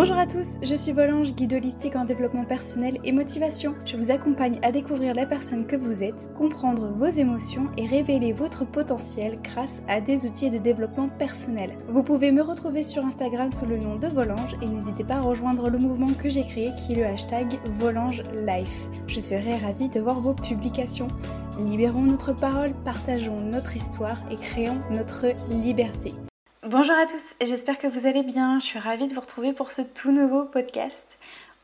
[0.00, 3.74] Bonjour à tous, je suis Volange, guide holistique en développement personnel et motivation.
[3.84, 8.32] Je vous accompagne à découvrir la personne que vous êtes, comprendre vos émotions et révéler
[8.32, 11.76] votre potentiel grâce à des outils de développement personnel.
[11.86, 15.20] Vous pouvez me retrouver sur Instagram sous le nom de Volange et n'hésitez pas à
[15.20, 18.88] rejoindre le mouvement que j'ai créé qui est le hashtag Volange Life.
[19.06, 21.08] Je serai ravie de voir vos publications.
[21.58, 26.14] Libérons notre parole, partageons notre histoire et créons notre liberté.
[26.66, 28.58] Bonjour à tous, j'espère que vous allez bien.
[28.58, 31.16] Je suis ravie de vous retrouver pour ce tout nouveau podcast.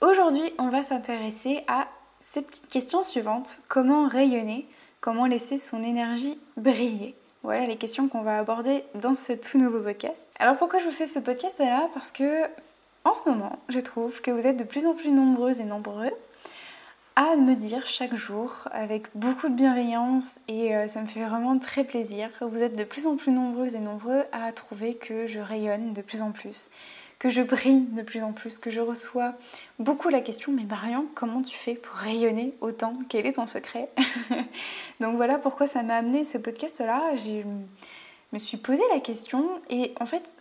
[0.00, 1.88] Aujourd'hui, on va s'intéresser à
[2.20, 3.58] ces petites questions suivantes.
[3.66, 4.68] Comment rayonner?
[5.00, 7.16] Comment laisser son énergie briller?
[7.42, 10.28] Voilà les questions qu'on va aborder dans ce tout nouveau podcast.
[10.38, 11.56] Alors pourquoi je vous fais ce podcast?
[11.58, 12.44] Voilà, parce que
[13.02, 16.12] en ce moment, je trouve que vous êtes de plus en plus nombreuses et nombreux
[17.16, 21.58] à me dire chaque jour avec beaucoup de bienveillance et euh, ça me fait vraiment
[21.58, 22.28] très plaisir.
[22.40, 26.02] Vous êtes de plus en plus nombreuses et nombreux à trouver que je rayonne de
[26.02, 26.70] plus en plus,
[27.20, 29.34] que je brille de plus en plus, que je reçois
[29.78, 32.94] beaucoup la question mais Marion, comment tu fais pour rayonner autant?
[33.08, 33.90] Quel est ton secret?
[35.00, 37.14] Donc voilà pourquoi ça m'a amené ce podcast là.
[37.14, 37.42] Je
[38.32, 40.34] me suis posé la question et en fait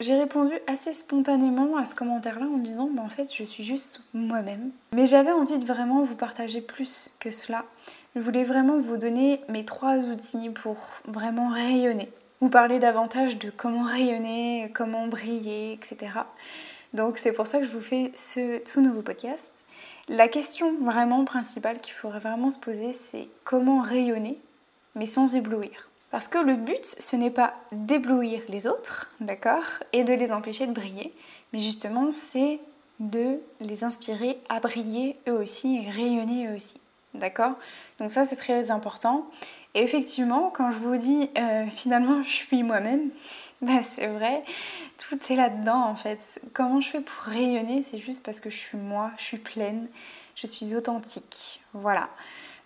[0.00, 4.00] j'ai répondu assez spontanément à ce commentaire-là en disant bah, en fait je suis juste
[4.14, 4.70] moi-même.
[4.94, 7.64] Mais j'avais envie de vraiment vous partager plus que cela.
[8.16, 12.08] Je voulais vraiment vous donner mes trois outils pour vraiment rayonner.
[12.40, 16.12] Vous parler davantage de comment rayonner, comment briller, etc.
[16.94, 19.66] Donc c'est pour ça que je vous fais ce tout nouveau podcast.
[20.08, 24.38] La question vraiment principale qu'il faudrait vraiment se poser, c'est comment rayonner,
[24.96, 25.89] mais sans éblouir.
[26.10, 30.66] Parce que le but, ce n'est pas d'éblouir les autres, d'accord, et de les empêcher
[30.66, 31.12] de briller,
[31.52, 32.58] mais justement, c'est
[32.98, 36.78] de les inspirer à briller eux aussi et rayonner eux aussi.
[37.14, 37.54] D'accord?
[37.98, 39.26] Donc ça, c'est très important.
[39.74, 43.10] Et effectivement, quand je vous dis euh, finalement, je suis moi-même,
[43.62, 44.42] bah, c'est vrai,
[44.98, 46.40] tout est là-dedans en fait.
[46.52, 47.82] Comment je fais pour rayonner?
[47.82, 49.88] C'est juste parce que je suis moi, je suis pleine,
[50.34, 51.60] je suis authentique.
[51.72, 52.08] Voilà.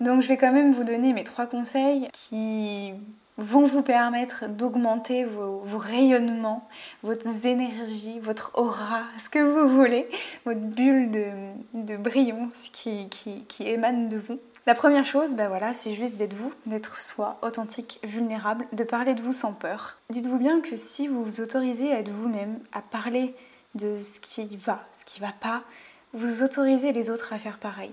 [0.00, 2.92] Donc je vais quand même vous donner mes trois conseils qui
[3.42, 6.68] vont vous permettre d'augmenter vos, rayonnements,
[7.02, 10.08] votre énergie, votre aura, ce que vous voulez,
[10.44, 14.38] votre bulle de, brillance qui, qui, émane de vous.
[14.66, 19.14] La première chose, ben voilà, c'est juste d'être vous, d'être soi, authentique, vulnérable, de parler
[19.14, 19.98] de vous sans peur.
[20.10, 23.34] Dites-vous bien que si vous vous autorisez à être vous-même, à parler
[23.74, 25.64] de ce qui va, ce qui va pas,
[26.12, 27.92] vous autorisez les autres à faire pareil.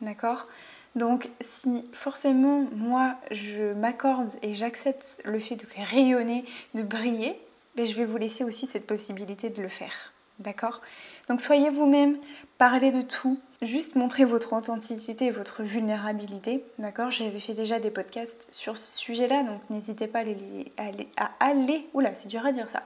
[0.00, 0.48] D'accord?
[0.96, 7.38] Donc si forcément moi je m'accorde et j'accepte le fait de rayonner, de briller,
[7.76, 10.12] ben, je vais vous laisser aussi cette possibilité de le faire.
[10.38, 10.80] D'accord?
[11.28, 12.16] Donc soyez vous-même,
[12.58, 16.62] parlez de tout, juste montrez votre authenticité et votre vulnérabilité.
[16.78, 17.10] D'accord?
[17.10, 21.08] J'avais fait déjà des podcasts sur ce sujet-là, donc n'hésitez pas à aller, à aller,
[21.16, 22.82] à aller, oula, c'est dur à dire ça,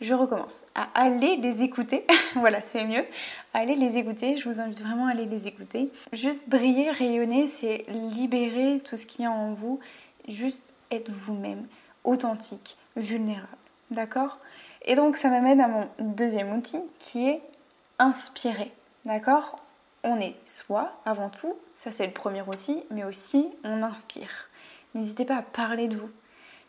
[0.00, 2.06] je recommence à aller les écouter.
[2.36, 3.04] voilà, c'est mieux.
[3.52, 5.90] Allez les écouter, je vous invite vraiment à aller les écouter.
[6.12, 9.80] Juste briller, rayonner, c'est libérer tout ce qui est en vous.
[10.28, 11.66] Juste être vous-même,
[12.04, 13.46] authentique, vulnérable.
[13.90, 14.38] D'accord?
[14.84, 17.42] Et donc ça m'amène à mon deuxième outil qui est
[17.98, 18.72] inspirer.
[19.04, 19.58] D'accord?
[20.02, 24.48] On est soi avant tout, ça c'est le premier outil, mais aussi on inspire.
[24.94, 26.10] N'hésitez pas à parler de vous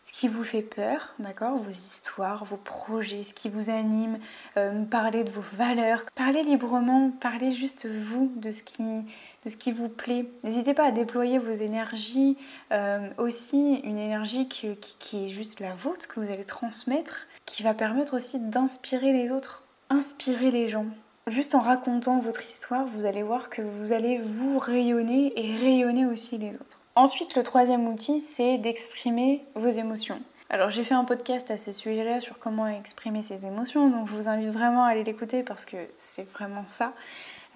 [0.04, 4.18] ce qui vous fait peur, d'accord Vos histoires, vos projets, ce qui vous anime,
[4.56, 9.56] euh, parler de vos valeurs, parlez librement, parlez juste vous de ce qui, de ce
[9.56, 10.26] qui vous plaît.
[10.42, 12.36] N'hésitez pas à déployer vos énergies,
[12.72, 17.62] euh, aussi une énergie qui, qui, est juste la vôtre, que vous allez transmettre, qui
[17.62, 20.86] va permettre aussi d'inspirer les autres, inspirer les gens.
[21.28, 26.06] Juste en racontant votre histoire, vous allez voir que vous allez vous rayonner et rayonner
[26.06, 26.81] aussi les autres.
[26.94, 30.20] Ensuite, le troisième outil, c'est d'exprimer vos émotions.
[30.50, 34.14] Alors j'ai fait un podcast à ce sujet-là sur comment exprimer ses émotions, donc je
[34.14, 36.92] vous invite vraiment à aller l'écouter parce que c'est vraiment ça.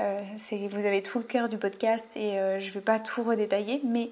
[0.00, 0.22] Euh,
[0.70, 3.82] vous avez tout le cœur du podcast et euh, je ne vais pas tout redétailler,
[3.84, 4.08] mais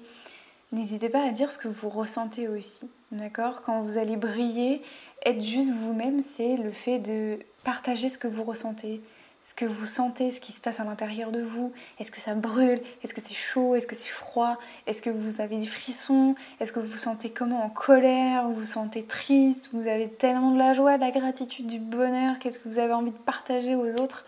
[0.71, 2.87] n'hésitez pas à dire ce que vous ressentez aussi.
[3.11, 3.63] D'accord?
[3.63, 4.83] Quand vous allez briller,
[5.25, 9.01] être juste vous-même, c'est le fait de partager ce que vous ressentez,
[9.47, 11.71] ce que vous sentez, ce qui se passe à l'intérieur de vous.
[11.99, 12.81] Est-ce que ça brûle?
[13.03, 13.75] Est-ce que c'est chaud?
[13.75, 14.57] Est-ce que c'est froid?
[14.87, 16.33] Est-ce que vous avez des frissons?
[16.59, 17.63] Est-ce que vous vous sentez comment?
[17.63, 18.47] En colère?
[18.47, 19.69] Vous vous sentez triste?
[19.71, 22.39] Vous avez tellement de la joie, de la gratitude, du bonheur?
[22.39, 24.25] Qu'est-ce que vous avez envie de partager aux autres?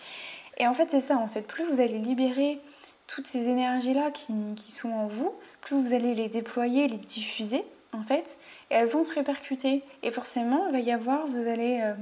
[0.59, 1.41] Et en fait, c'est ça, en fait.
[1.41, 2.59] Plus vous allez libérer
[3.07, 8.03] toutes ces énergies-là qui, sont en vous, plus vous allez les déployer, les diffuser, en
[8.03, 8.37] fait,
[8.69, 9.81] et elles vont se répercuter.
[10.03, 11.81] Et forcément, il va y avoir, vous allez...
[11.81, 11.95] Euh,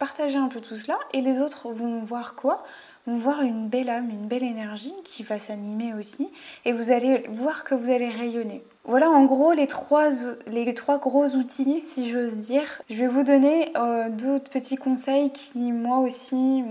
[0.00, 2.64] partager un peu tout cela et les autres vont voir quoi?
[3.06, 6.28] Vont voir une belle âme, une belle énergie qui va s'animer aussi,
[6.64, 8.62] et vous allez voir que vous allez rayonner.
[8.84, 10.10] Voilà en gros les trois,
[10.46, 12.82] les trois gros outils, si j'ose dire.
[12.90, 16.62] Je vais vous donner euh, d'autres petits conseils qui, moi aussi,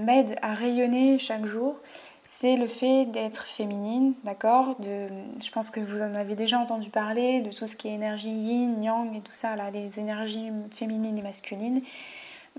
[0.00, 1.76] m'aident à rayonner chaque jour.
[2.24, 4.76] C'est le fait d'être féminine, d'accord?
[4.80, 8.28] Je pense que vous en avez déjà entendu parler, de tout ce qui est énergie
[8.28, 11.80] yin, yang et tout ça, là, les énergies féminines et masculines.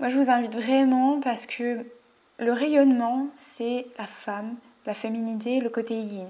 [0.00, 1.84] Moi, je vous invite vraiment parce que
[2.38, 4.56] le rayonnement, c'est la femme,
[4.86, 6.26] la féminité, le côté yin.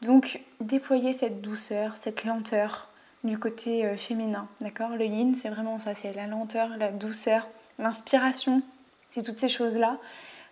[0.00, 2.88] Donc, déployer cette douceur, cette lenteur
[3.22, 4.96] du côté euh, féminin, d'accord?
[4.96, 7.46] Le yin, c'est vraiment ça, c'est la lenteur, la douceur,
[7.78, 8.62] l'inspiration,
[9.10, 9.98] c'est toutes ces choses-là.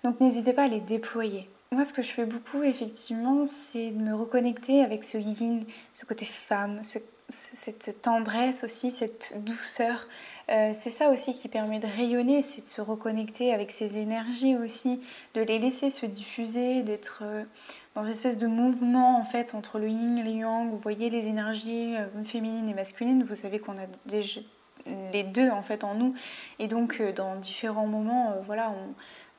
[0.05, 1.49] Donc, n'hésitez pas à les déployer.
[1.71, 5.65] Moi, ce que je fais beaucoup, effectivement, c'est de me reconnecter avec ce yin,
[5.95, 6.83] ce côté femme,
[7.31, 10.07] cette tendresse aussi, cette douceur,
[10.49, 14.57] euh, c'est ça aussi qui permet de rayonner, c'est de se reconnecter avec ces énergies
[14.57, 15.01] aussi,
[15.35, 17.45] de les laisser se diffuser, d'être euh,
[17.95, 20.71] dans une espèce de mouvement en fait entre le yin et le yang.
[20.71, 24.41] Vous voyez les énergies euh, féminines et masculines, vous savez qu'on a déjà
[25.13, 26.15] les deux en fait en nous.
[26.59, 28.75] Et donc dans différents moments voilà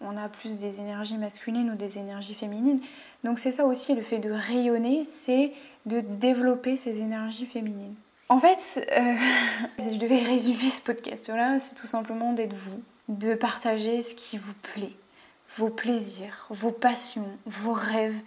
[0.01, 2.79] on, on, a plus des énergies masculines ou des énergies féminines.
[3.25, 5.51] Donc c'est ça aussi le fait de rayonner c'est
[5.85, 7.95] de développer ces énergies féminines
[8.30, 9.16] en fait, euh,
[9.80, 14.38] si je devais résumer ce podcast-là, c'est tout simplement d'être vous, de partager ce qui
[14.38, 14.94] vous plaît,
[15.58, 18.20] vos plaisirs, vos passions, vos rêves.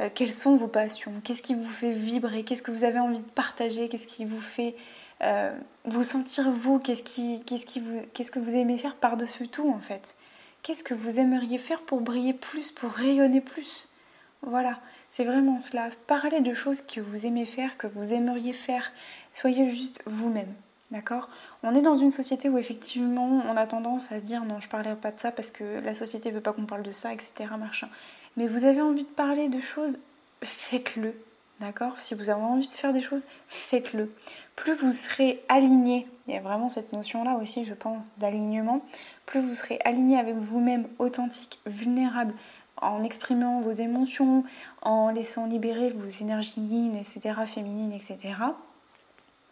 [0.00, 1.12] Euh, quelles sont vos passions?
[1.24, 2.44] Qu'est-ce qui vous fait vibrer?
[2.44, 3.88] Qu'est-ce que vous avez envie de partager?
[3.88, 4.74] Qu'est-ce qui vous fait
[5.22, 5.52] euh,
[5.84, 10.16] vous sentir vous, qu'est-ce que vous aimez faire par-dessus tout en fait?
[10.62, 13.88] Qu'est-ce que vous aimeriez faire pour briller plus, pour rayonner plus?
[14.42, 14.80] Voilà.
[15.12, 15.90] C'est vraiment cela.
[16.06, 18.92] Parlez de choses que vous aimez faire, que vous aimeriez faire.
[19.30, 20.52] Soyez juste vous-même.
[20.90, 21.28] D'accord?
[21.62, 24.68] On est dans une société où effectivement on a tendance à se dire non, je
[24.68, 27.32] parlerai pas de ça parce que la société veut pas qu'on parle de ça, etc.
[28.38, 29.98] Mais vous avez envie de parler de choses,
[30.42, 31.14] faites-le.
[31.60, 32.00] D'accord?
[32.00, 34.10] Si vous avez envie de faire des choses, faites-le.
[34.56, 38.82] Plus vous serez aligné, il y a vraiment cette notion-là aussi, je pense, d'alignement,
[39.26, 42.34] plus vous serez aligné avec vous-même, authentique, vulnérable,
[42.82, 44.44] en exprimant vos émotions,
[44.82, 48.34] en laissant libérer vos énergies etc., féminines, etc.,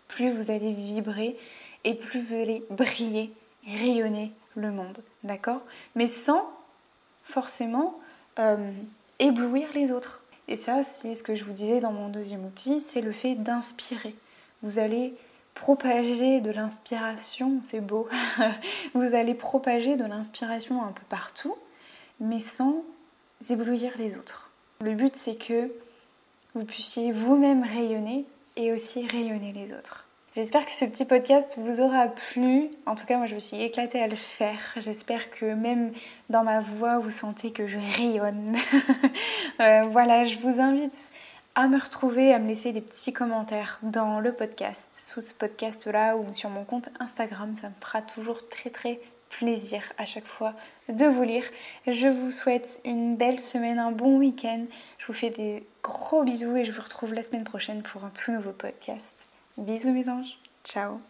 [0.08, 1.38] plus vous allez vibrer
[1.84, 3.32] et plus vous allez briller,
[3.66, 5.60] rayonner le monde, d'accord?
[5.94, 6.50] Mais sans
[7.24, 7.98] forcément
[8.38, 8.72] euh,
[9.18, 10.22] éblouir les autres.
[10.48, 13.36] Et ça, c'est ce que je vous disais dans mon deuxième outil, c'est le fait
[13.36, 14.14] d'inspirer.
[14.62, 15.14] Vous allez
[15.54, 18.08] propager de l'inspiration, c'est beau,
[18.94, 21.54] vous allez propager de l'inspiration un peu partout,
[22.18, 22.82] mais sans
[23.48, 24.50] éblouir les autres.
[24.82, 25.70] Le but, c'est que
[26.54, 28.24] vous puissiez vous-même rayonner
[28.56, 30.04] et aussi rayonner les autres.
[30.36, 32.68] J'espère que ce petit podcast vous aura plu.
[32.86, 34.60] En tout cas, moi, je me suis éclatée à le faire.
[34.76, 35.92] J'espère que même
[36.28, 38.56] dans ma voix, vous sentez que je rayonne.
[39.60, 40.94] Euh, voilà, je vous invite
[41.54, 46.16] à me retrouver, à me laisser des petits commentaires dans le podcast, sous ce podcast-là
[46.16, 47.54] ou sur mon compte Instagram.
[47.60, 48.98] Ça me fera toujours très très
[49.30, 50.52] plaisir à chaque fois
[50.88, 51.44] de vous lire.
[51.86, 54.64] Je vous souhaite une belle semaine, un bon week-end.
[54.98, 58.10] Je vous fais des gros bisous et je vous retrouve la semaine prochaine pour un
[58.10, 59.14] tout nouveau podcast.
[59.56, 60.38] Bisous mes anges.
[60.64, 61.00] Ciao